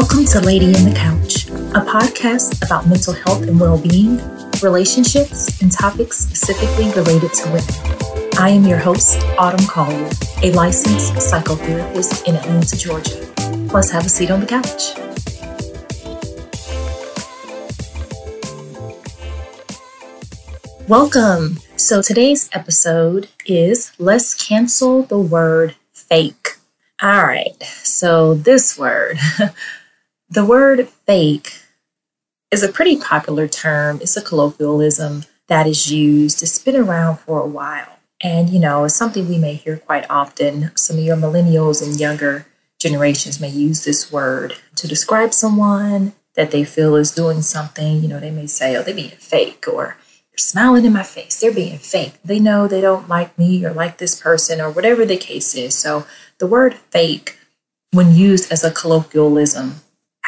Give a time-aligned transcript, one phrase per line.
[0.00, 4.18] Welcome to Lady in the Couch, a podcast about mental health and well being,
[4.62, 8.32] relationships, and topics specifically related to women.
[8.38, 10.10] I am your host, Autumn Caldwell,
[10.42, 13.14] a licensed psychotherapist in Atlanta, Georgia.
[13.74, 14.96] Let's have a seat on the couch.
[20.88, 21.58] Welcome.
[21.76, 26.56] So today's episode is Let's Cancel the Word Fake.
[27.02, 29.18] All right, so this word,
[30.30, 31.54] the word fake,
[32.50, 33.98] is a pretty popular term.
[34.00, 36.42] It's a colloquialism that is used.
[36.42, 37.98] It's been around for a while.
[38.22, 40.70] And, you know, it's something we may hear quite often.
[40.76, 42.46] Some of your millennials and younger
[42.78, 48.02] generations may use this word to describe someone that they feel is doing something.
[48.02, 49.96] You know, they may say, oh, they're being fake, or
[50.30, 51.40] they're smiling in my face.
[51.40, 52.14] They're being fake.
[52.24, 55.74] They know they don't like me or like this person, or whatever the case is.
[55.74, 56.06] So
[56.38, 57.38] the word fake,
[57.92, 59.76] when used as a colloquialism,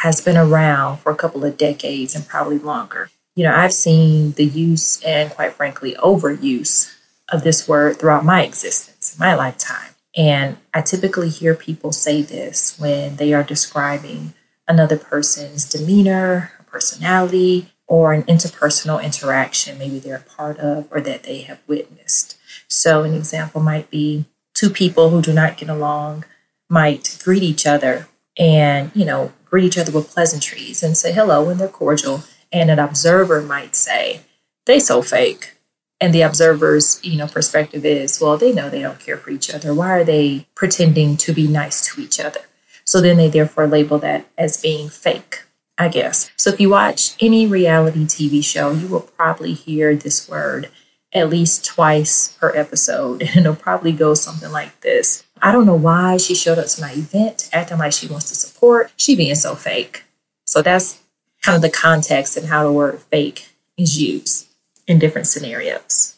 [0.03, 3.09] has been around for a couple of decades and probably longer.
[3.37, 6.93] You know, I've seen the use and, quite frankly, overuse
[7.29, 9.91] of this word throughout my existence, my lifetime.
[10.13, 14.33] And I typically hear people say this when they are describing
[14.67, 21.23] another person's demeanor, personality, or an interpersonal interaction maybe they're a part of or that
[21.23, 22.37] they have witnessed.
[22.67, 26.25] So, an example might be two people who do not get along
[26.69, 28.07] might greet each other
[28.37, 32.23] and, you know, greet each other with pleasantries and say hello when they're cordial.
[32.51, 34.21] And an observer might say,
[34.65, 35.55] they so fake.
[35.99, 39.53] And the observer's, you know, perspective is, well, they know they don't care for each
[39.53, 39.73] other.
[39.73, 42.41] Why are they pretending to be nice to each other?
[42.85, 45.43] So then they therefore label that as being fake,
[45.77, 46.29] I guess.
[46.35, 50.69] So if you watch any reality TV show, you will probably hear this word
[51.13, 53.21] at least twice per episode.
[53.35, 55.23] And it'll probably go something like this.
[55.43, 58.35] I don't know why she showed up to my event acting like she wants to
[58.35, 58.91] support.
[58.95, 60.05] She being so fake.
[60.45, 61.03] So that's
[61.41, 64.47] kind of the context and how the word fake is used
[64.87, 66.15] in different scenarios.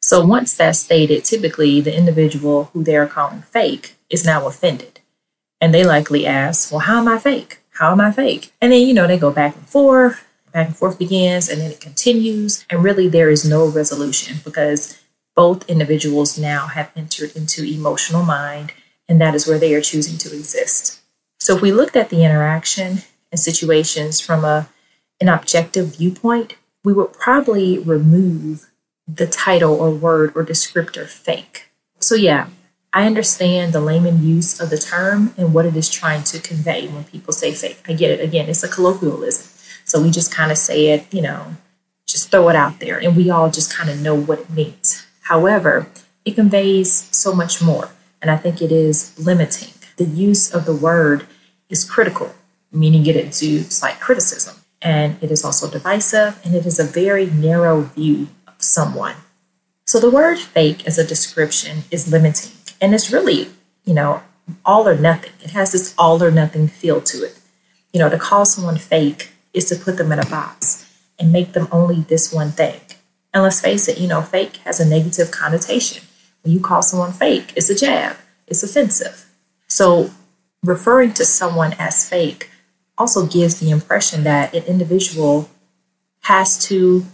[0.00, 5.00] So once that's stated, typically the individual who they're calling fake is now offended.
[5.60, 7.58] And they likely ask, Well, how am I fake?
[7.70, 8.52] How am I fake?
[8.60, 11.72] And then, you know, they go back and forth back and forth begins and then
[11.72, 12.64] it continues.
[12.70, 14.98] And really, there is no resolution because
[15.34, 18.72] both individuals now have entered into emotional mind,
[19.08, 21.00] and that is where they are choosing to exist.
[21.38, 22.98] So, if we looked at the interaction
[23.30, 24.68] and situations from a,
[25.20, 28.70] an objective viewpoint, we would probably remove
[29.06, 31.70] the title or word or descriptor fake.
[32.00, 32.48] So, yeah,
[32.92, 36.86] I understand the layman use of the term and what it is trying to convey
[36.86, 37.82] when people say fake.
[37.88, 38.20] I get it.
[38.20, 39.50] Again, it's a colloquialism.
[39.84, 41.56] So we just kind of say it, you know,
[42.06, 45.03] just throw it out there, and we all just kind of know what it means.
[45.24, 45.88] However,
[46.24, 47.90] it conveys so much more,
[48.20, 49.74] and I think it is limiting.
[49.96, 51.26] The use of the word
[51.68, 52.34] is critical,
[52.70, 57.26] meaning it exudes like criticism, and it is also divisive, and it is a very
[57.26, 59.16] narrow view of someone.
[59.86, 63.48] So the word fake as a description is limiting, and it's really,
[63.84, 64.22] you know,
[64.64, 65.32] all or nothing.
[65.42, 67.38] It has this all or nothing feel to it.
[67.92, 70.84] You know, to call someone fake is to put them in a box
[71.18, 72.80] and make them only this one thing.
[73.34, 76.02] And let's face it, you know, fake has a negative connotation.
[76.42, 79.26] When you call someone fake, it's a jab, it's offensive.
[79.68, 80.10] So
[80.62, 82.50] referring to someone as fake
[82.96, 85.50] also gives the impression that an individual
[86.22, 87.04] has to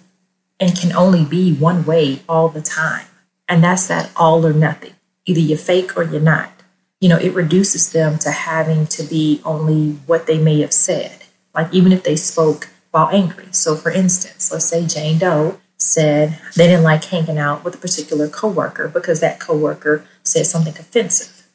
[0.61, 3.07] and can only be one way all the time.
[3.49, 4.93] And that's that all or nothing.
[5.27, 6.53] Either you're fake or you're not.
[7.01, 11.21] You know, it reduces them to having to be only what they may have said
[11.55, 13.49] like even if they spoke while angry.
[13.53, 17.79] So, for instance, let's say Jane Doe said they didn't like hanging out with a
[17.79, 21.49] particular coworker because that coworker said something offensive.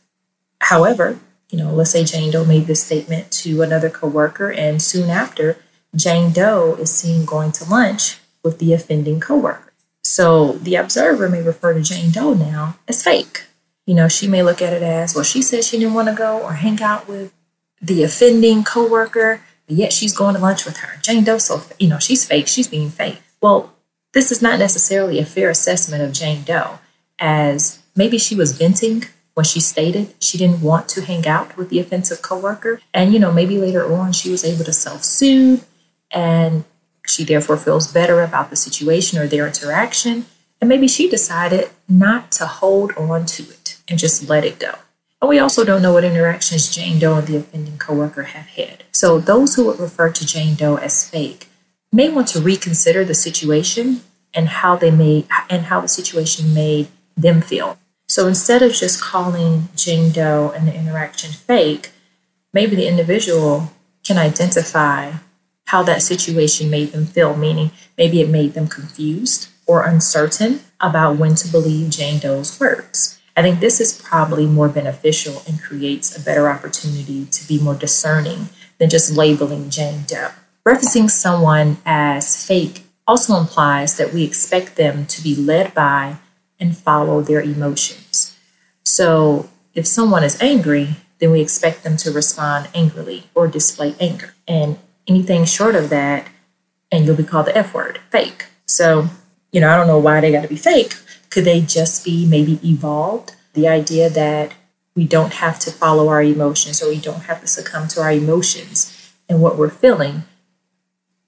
[0.60, 1.20] However,
[1.50, 5.58] you know, let's say Jane Doe made this statement to another coworker, and soon after,
[5.96, 9.72] Jane Doe is seen going to lunch with the offending coworker.
[10.04, 13.46] So the observer may refer to Jane Doe now as fake.
[13.86, 16.16] You know, she may look at it as, well, she said she didn't want to
[16.16, 17.32] go or hang out with
[17.80, 21.00] the offending coworker, but yet she's going to lunch with her.
[21.02, 23.22] Jane Doe, so, you know, she's fake, she's being fake.
[23.40, 23.75] Well,
[24.16, 26.80] this is not necessarily a fair assessment of Jane Doe,
[27.20, 29.04] as maybe she was venting
[29.34, 32.80] when she stated she didn't want to hang out with the offensive coworker.
[32.94, 35.66] And, you know, maybe later on she was able to self soothe
[36.10, 36.64] and
[37.06, 40.26] she therefore feels better about the situation or their interaction.
[40.62, 44.76] And maybe she decided not to hold on to it and just let it go.
[45.22, 48.86] And we also don't know what interactions Jane Doe and the offending coworker have had.
[48.94, 51.50] So those who would refer to Jane Doe as fake
[51.96, 54.02] may want to reconsider the situation
[54.34, 57.78] and how they made and how the situation made them feel.
[58.06, 61.92] So instead of just calling Jane Doe and the interaction fake,
[62.54, 63.72] maybe the individual
[64.04, 65.14] can identify
[65.68, 71.16] how that situation made them feel, meaning maybe it made them confused or uncertain about
[71.16, 73.22] when to believe Jane Doe's words.
[73.38, 77.74] I think this is probably more beneficial and creates a better opportunity to be more
[77.74, 78.50] discerning
[78.80, 80.32] than just labeling Jane Doe.
[80.68, 86.18] Referencing someone as fake also implies that we expect them to be led by
[86.60, 88.36] and follow their emotions.
[88.84, 94.34] So if someone is angry, then we expect them to respond angrily or display anger.
[94.48, 96.28] And anything short of that,
[96.92, 98.48] and you'll be called the F word, fake.
[98.66, 99.10] So,
[99.52, 100.96] you know, I don't know why they got to be fake.
[101.30, 103.36] Could they just be maybe evolved?
[103.54, 104.56] The idea that
[104.96, 108.12] we don't have to follow our emotions or we don't have to succumb to our
[108.12, 110.24] emotions and what we're feeling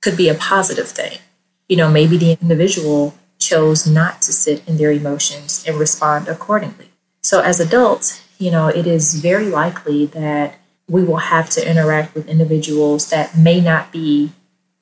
[0.02, 1.20] could be a positive thing.
[1.68, 6.90] You know, maybe the individual chose not to sit in their emotions and respond accordingly.
[7.22, 10.56] So, as adults, you know, it is very likely that
[10.88, 14.32] we will have to interact with individuals that may not be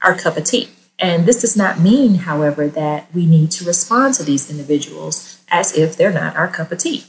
[0.03, 0.69] our cup of tea.
[0.99, 5.75] And this does not mean, however, that we need to respond to these individuals as
[5.75, 7.05] if they're not our cup of tea.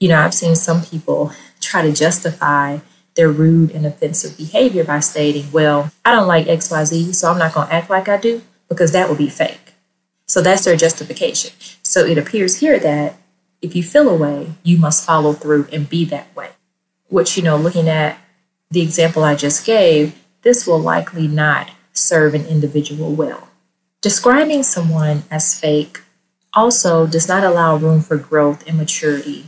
[0.00, 2.78] You know, I've seen some people try to justify
[3.14, 7.54] their rude and offensive behavior by stating, well, I don't like XYZ, so I'm not
[7.54, 9.74] going to act like I do because that would be fake.
[10.26, 11.52] So that's their justification.
[11.82, 13.16] So it appears here that
[13.62, 16.50] if you feel a way, you must follow through and be that way.
[17.08, 18.18] Which, you know, looking at
[18.70, 23.48] the example I just gave, this will likely not serve an individual well.
[24.00, 26.02] Describing someone as fake
[26.52, 29.46] also does not allow room for growth and maturity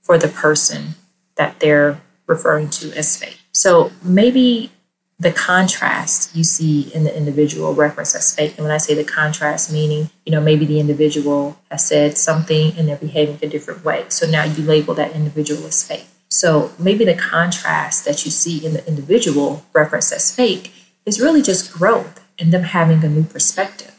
[0.00, 0.94] for the person
[1.36, 3.40] that they're referring to as fake.
[3.52, 4.70] So maybe
[5.18, 8.54] the contrast you see in the individual reference as fake.
[8.56, 12.72] And when I say the contrast, meaning, you know, maybe the individual has said something
[12.78, 14.06] and they're behaving a different way.
[14.08, 16.06] So now you label that individual as fake.
[16.30, 20.72] So maybe the contrast that you see in the individual reference as fake
[21.04, 23.94] is really just growth and them having a new perspective.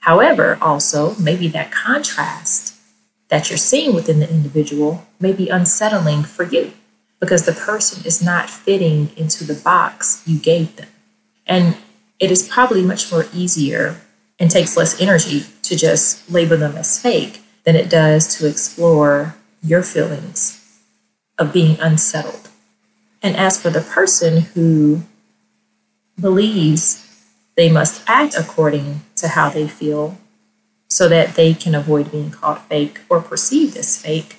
[0.00, 2.74] However, also, maybe that contrast
[3.28, 6.72] that you're seeing within the individual may be unsettling for you
[7.20, 10.88] because the person is not fitting into the box you gave them.
[11.46, 11.76] And
[12.18, 14.00] it is probably much more easier
[14.38, 19.36] and takes less energy to just label them as fake than it does to explore
[19.62, 20.80] your feelings
[21.38, 22.48] of being unsettled.
[23.22, 25.02] And as for the person who
[26.18, 27.02] believes
[27.56, 30.18] they must act according to how they feel
[30.88, 34.36] so that they can avoid being called fake or perceived as fake,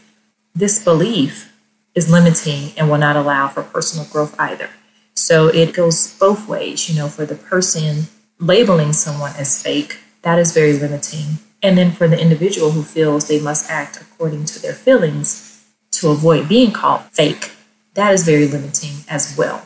[0.56, 1.52] this belief
[1.98, 4.70] is limiting and will not allow for personal growth either.
[5.16, 8.04] So it goes both ways, you know, for the person
[8.40, 11.40] labeling someone as fake, that is very limiting.
[11.64, 16.10] And then for the individual who feels they must act according to their feelings to
[16.10, 17.54] avoid being called fake,
[17.96, 19.66] that is very limiting as well.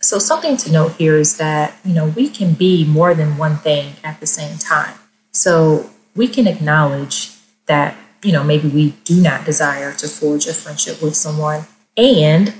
[0.00, 3.56] So something to note here is that, you know, we can be more than one
[3.56, 4.94] thing at the same time.
[5.32, 7.32] So we can acknowledge
[7.66, 11.66] that you know, maybe we do not desire to forge a friendship with someone,
[11.96, 12.54] and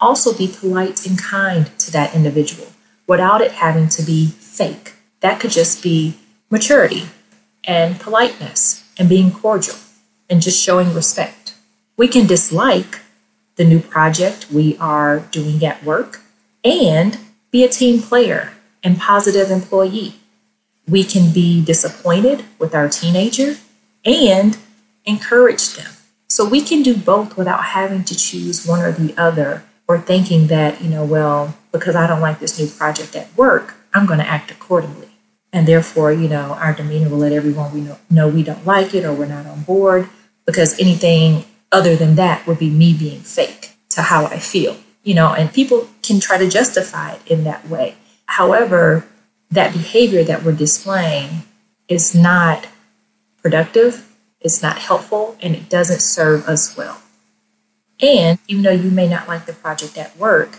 [0.00, 2.68] also be polite and kind to that individual
[3.06, 4.94] without it having to be fake.
[5.20, 6.16] That could just be
[6.50, 7.04] maturity
[7.64, 9.76] and politeness and being cordial
[10.30, 11.54] and just showing respect.
[11.96, 13.00] We can dislike
[13.56, 16.20] the new project we are doing at work
[16.64, 17.18] and
[17.50, 20.14] be a team player and positive employee.
[20.88, 23.56] We can be disappointed with our teenager
[24.04, 24.56] and
[25.04, 25.92] encourage them.
[26.28, 30.46] So we can do both without having to choose one or the other or thinking
[30.46, 34.20] that, you know, well, because I don't like this new project at work, I'm going
[34.20, 35.08] to act accordingly.
[35.52, 38.94] And therefore, you know, our demeanor will let everyone we know, know we don't like
[38.94, 40.08] it or we're not on board
[40.46, 45.14] because anything other than that would be me being fake to how I feel, you
[45.14, 47.96] know, and people can try to justify it in that way.
[48.26, 49.06] However,
[49.50, 51.42] that behavior that we're displaying
[51.88, 52.68] is not
[53.42, 54.09] productive
[54.40, 57.02] it's not helpful and it doesn't serve us well.
[58.00, 60.58] And even though you may not like the project at work,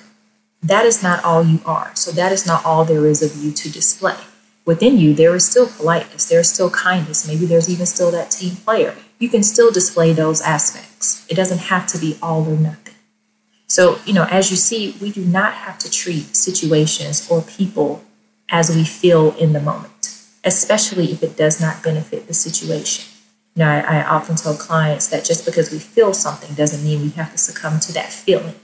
[0.62, 1.92] that is not all you are.
[1.96, 4.18] So that is not all there is of you to display.
[4.64, 8.30] Within you, there is still politeness, there is still kindness, maybe there's even still that
[8.30, 8.96] team player.
[9.18, 11.26] You can still display those aspects.
[11.28, 12.94] It doesn't have to be all or nothing.
[13.66, 18.04] So, you know, as you see, we do not have to treat situations or people
[18.50, 23.11] as we feel in the moment, especially if it does not benefit the situation.
[23.56, 27.02] You know, I, I often tell clients that just because we feel something doesn't mean
[27.02, 28.56] we have to succumb to that feeling.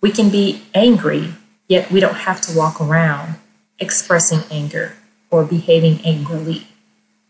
[0.00, 1.34] We can be angry,
[1.68, 3.36] yet we don't have to walk around
[3.78, 4.94] expressing anger
[5.30, 6.68] or behaving angrily.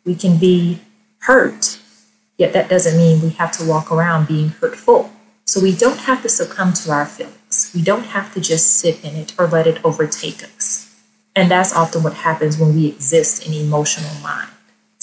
[0.05, 0.81] We can be
[1.21, 1.81] hurt,
[2.39, 5.11] yet that doesn't mean we have to walk around being hurtful.
[5.45, 7.73] So we don't have to succumb to our feelings.
[7.75, 10.95] We don't have to just sit in it or let it overtake us.
[11.35, 14.51] And that's often what happens when we exist in emotional mind.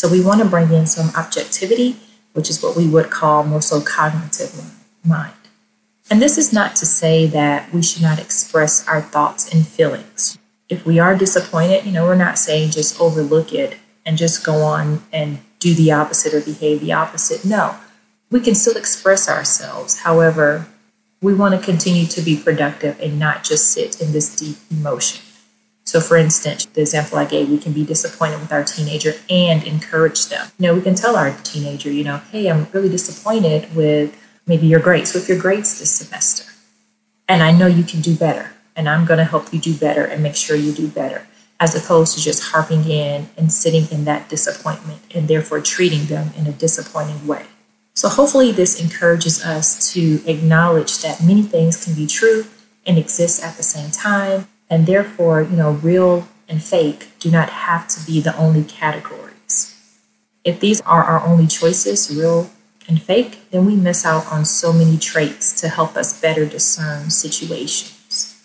[0.03, 1.95] So we want to bring in some objectivity,
[2.33, 4.61] which is what we would call more so cognitive
[5.05, 5.31] mind.
[6.11, 10.37] And this is not to say that we should not express our thoughts and feelings.
[10.67, 14.63] If we are disappointed, you know, we're not saying just overlook it and just go
[14.63, 17.45] on and do the opposite or behave the opposite.
[17.45, 17.77] No,
[18.29, 19.99] we can still express ourselves.
[19.99, 20.67] However,
[21.21, 25.23] we want to continue to be productive and not just sit in this deep emotion.
[25.93, 29.63] So, for instance, the example I gave, we can be disappointed with our teenager and
[29.63, 30.47] encourage them.
[30.57, 34.65] You know, we can tell our teenager, you know, hey, I'm really disappointed with maybe
[34.65, 36.51] your grades, with your grades this semester.
[37.29, 40.03] And I know you can do better, and I'm going to help you do better
[40.03, 41.27] and make sure you do better,
[41.59, 46.31] as opposed to just harping in and sitting in that disappointment and therefore treating them
[46.35, 47.45] in a disappointing way.
[47.93, 52.47] So, hopefully, this encourages us to acknowledge that many things can be true
[52.83, 54.47] and exist at the same time.
[54.69, 59.75] And therefore, you know, real and fake do not have to be the only categories.
[60.43, 62.49] If these are our only choices, real
[62.87, 67.09] and fake, then we miss out on so many traits to help us better discern
[67.09, 68.41] situations.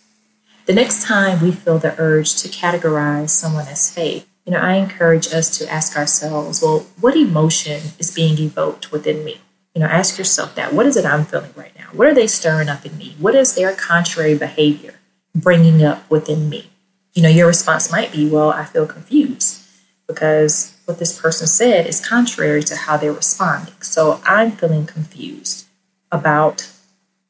[0.66, 4.74] The next time we feel the urge to categorize someone as fake, you know, I
[4.74, 9.40] encourage us to ask ourselves, well, what emotion is being evoked within me?
[9.74, 10.72] You know, ask yourself that.
[10.72, 11.88] What is it I'm feeling right now?
[11.92, 13.16] What are they stirring up in me?
[13.18, 14.94] What is their contrary behavior
[15.34, 16.70] bringing up within me?
[17.14, 19.64] You know, your response might be, well, I feel confused
[20.06, 23.74] because what this person said is contrary to how they're responding.
[23.80, 25.66] So I'm feeling confused
[26.10, 26.70] about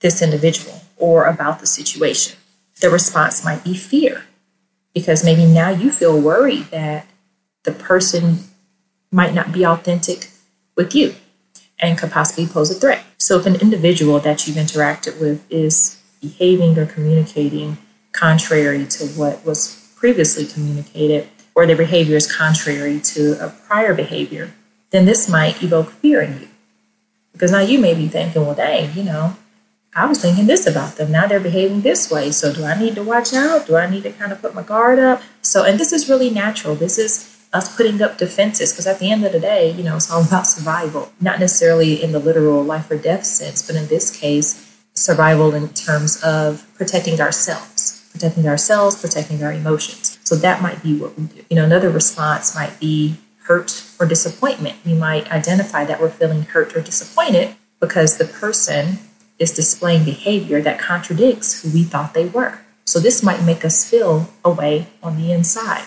[0.00, 2.38] this individual or about the situation.
[2.80, 4.24] The response might be fear
[4.94, 7.06] because maybe now you feel worried that
[7.64, 8.44] the person
[9.10, 10.30] might not be authentic
[10.76, 11.14] with you
[11.78, 13.04] and could possibly pose a threat.
[13.18, 17.78] So if an individual that you've interacted with is behaving or communicating
[18.18, 24.52] contrary to what was previously communicated, or their behavior is contrary to a prior behavior,
[24.90, 26.48] then this might evoke fear in you.
[27.32, 29.36] Because now you may be thinking, well, dang, you know,
[29.94, 31.10] I was thinking this about them.
[31.10, 32.30] Now they're behaving this way.
[32.30, 33.66] So do I need to watch out?
[33.66, 35.22] Do I need to kind of put my guard up?
[35.42, 36.74] So, and this is really natural.
[36.74, 39.96] This is us putting up defenses because at the end of the day, you know,
[39.96, 43.88] it's all about survival, not necessarily in the literal life or death sense, but in
[43.88, 50.18] this case, survival in terms of protecting ourselves, protecting ourselves, protecting our emotions.
[50.24, 51.44] So that might be what we do.
[51.48, 54.76] You know, another response might be hurt or disappointment.
[54.84, 58.98] We might identify that we're feeling hurt or disappointed because the person
[59.38, 62.58] is displaying behavior that contradicts who we thought they were.
[62.84, 65.86] So this might make us feel away on the inside.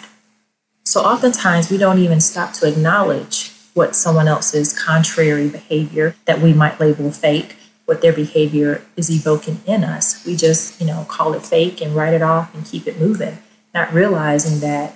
[0.86, 6.54] So oftentimes we don't even stop to acknowledge what someone else's contrary behavior that we
[6.54, 7.58] might label fake,
[7.92, 10.26] what their behavior is evoking in us.
[10.26, 13.40] We just, you know, call it fake and write it off and keep it moving,
[13.74, 14.96] not realizing that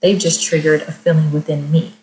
[0.00, 1.94] they've just triggered a feeling within me.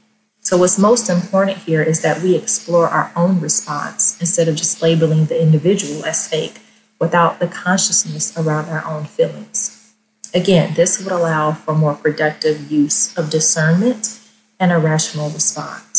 [0.42, 4.82] So, what's most important here is that we explore our own response instead of just
[4.82, 6.60] labeling the individual as fake
[7.00, 9.94] without the consciousness around our own feelings.
[10.34, 14.20] Again, this would allow for more productive use of discernment
[14.60, 15.93] and a rational response.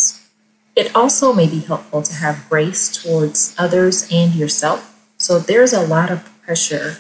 [0.76, 4.90] It also may be helpful to have grace towards others and yourself.
[5.16, 6.99] So, there's a lot of pressure,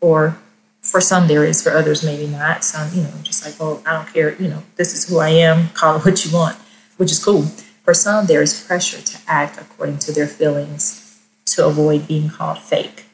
[0.00, 0.38] or
[0.82, 2.62] for some there is, for others maybe not.
[2.62, 5.30] Some, you know, just like, oh, I don't care, you know, this is who I
[5.30, 6.58] am, call it what you want
[6.96, 7.42] which is cool.
[7.84, 12.58] For some, there is pressure to act according to their feelings to avoid being called
[12.58, 13.04] fake.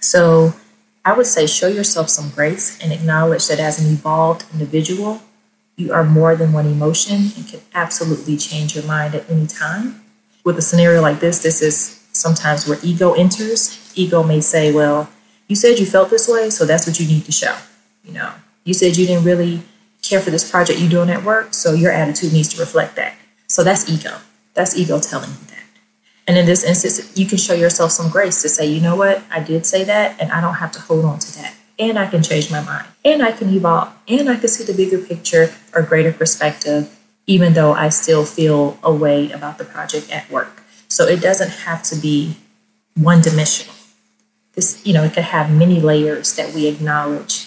[0.00, 0.54] So
[1.04, 5.22] I would say show yourself some grace and acknowledge that as an evolved individual,
[5.80, 10.02] you are more than one emotion and can absolutely change your mind at any time.
[10.44, 13.92] With a scenario like this, this is sometimes where ego enters.
[13.94, 15.08] Ego may say, Well,
[15.48, 17.56] you said you felt this way, so that's what you need to show.
[18.04, 18.32] You know,
[18.64, 19.62] you said you didn't really
[20.02, 23.14] care for this project you're doing at work, so your attitude needs to reflect that.
[23.46, 24.18] So that's ego.
[24.54, 25.64] That's ego telling you that.
[26.26, 29.22] And in this instance, you can show yourself some grace to say, you know what,
[29.30, 31.54] I did say that, and I don't have to hold on to that.
[31.80, 34.74] And I can change my mind, and I can evolve, and I can see the
[34.74, 36.94] bigger picture or greater perspective,
[37.26, 40.62] even though I still feel a way about the project at work.
[40.88, 42.36] So it doesn't have to be
[42.94, 43.74] one dimensional.
[44.52, 47.46] This, you know, it could have many layers that we acknowledge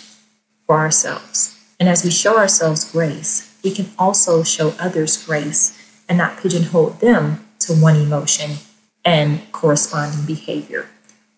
[0.66, 1.60] for ourselves.
[1.80, 5.78] And as we show ourselves grace, we can also show others grace
[6.10, 8.58] and not pigeonhole them to one emotion
[9.06, 10.88] and corresponding behavior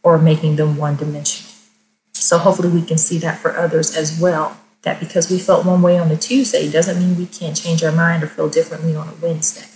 [0.02, 1.45] or making them one dimensional.
[2.25, 4.58] So hopefully we can see that for others as well.
[4.82, 7.91] That because we felt one way on a Tuesday doesn't mean we can't change our
[7.91, 9.67] mind or feel differently on a Wednesday.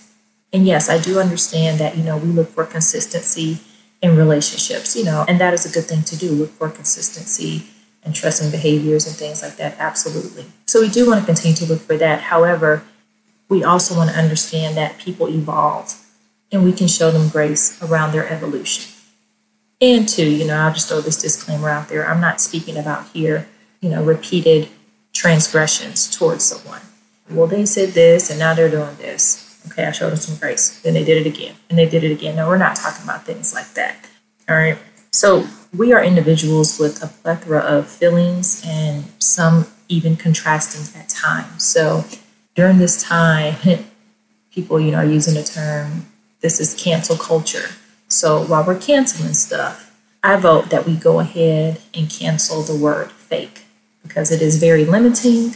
[0.51, 3.59] And yes, I do understand that, you know, we look for consistency
[4.01, 6.31] in relationships, you know, and that is a good thing to do.
[6.31, 7.67] Look for consistency
[8.01, 9.75] and trusting behaviors and things like that.
[9.77, 10.45] Absolutely.
[10.65, 12.21] So we do want to continue to look for that.
[12.21, 12.83] However,
[13.47, 16.03] we also want to understand that people evolve
[16.51, 18.91] and we can show them grace around their evolution.
[19.81, 22.07] And two, you know, I'll just throw this disclaimer out there.
[22.07, 23.48] I'm not speaking about here,
[23.81, 24.69] you know, repeated
[25.13, 26.81] transgressions towards someone.
[27.29, 29.45] Well, they said this and now they're doing this.
[29.67, 30.81] Okay, I showed them some grace.
[30.81, 32.36] Then they did it again and they did it again.
[32.36, 34.09] No, we're not talking about things like that.
[34.50, 34.77] All right.
[35.12, 41.63] So we are individuals with a plethora of feelings and some even contrasting at times.
[41.63, 42.03] So
[42.55, 43.55] during this time,
[44.51, 46.07] people, you know, are using the term
[46.41, 47.69] this is cancel culture.
[48.09, 53.11] So while we're canceling stuff, I vote that we go ahead and cancel the word
[53.11, 53.65] fake
[54.03, 55.55] because it is very limiting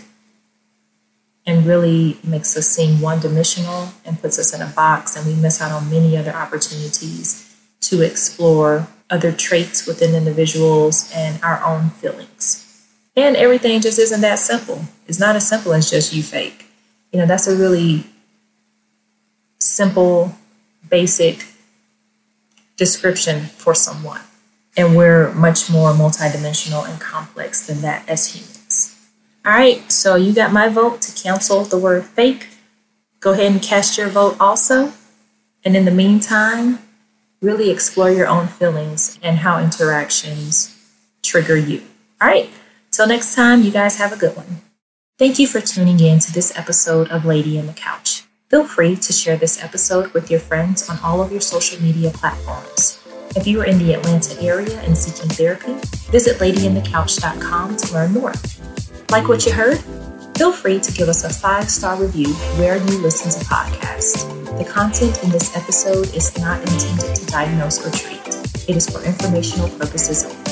[1.46, 5.34] and really makes us seem one dimensional and puts us in a box, and we
[5.34, 11.90] miss out on many other opportunities to explore other traits within individuals and our own
[11.90, 12.88] feelings.
[13.16, 14.84] And everything just isn't that simple.
[15.06, 16.66] It's not as simple as just you fake.
[17.12, 18.06] You know, that's a really
[19.60, 20.34] simple,
[20.90, 21.46] basic
[22.78, 24.22] description for someone.
[24.76, 29.00] And we're much more multidimensional and complex than that as humans.
[29.46, 32.48] All right, so you got my vote to cancel the word fake.
[33.20, 34.94] Go ahead and cast your vote also.
[35.64, 36.80] And in the meantime,
[37.42, 40.78] really explore your own feelings and how interactions
[41.22, 41.84] trigger you.
[42.22, 42.50] All right,
[42.92, 44.62] till next time, you guys have a good one.
[45.20, 48.23] Thank you for tuning in to this episode of Lady in the Couch.
[48.54, 52.12] Feel free to share this episode with your friends on all of your social media
[52.12, 53.04] platforms.
[53.36, 55.74] If you are in the Atlanta area and seeking therapy,
[56.12, 58.34] visit ladyinthecouch.com to learn more.
[59.10, 59.80] Like what you heard?
[60.38, 64.22] Feel free to give us a five star review where you listen to podcasts.
[64.60, 68.28] The content in this episode is not intended to diagnose or treat,
[68.70, 70.43] it is for informational purposes only.